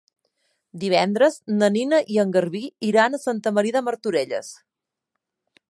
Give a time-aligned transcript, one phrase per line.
[0.83, 4.53] Divendres na Nina i en Garbí iran a Santa Maria de Martorelles.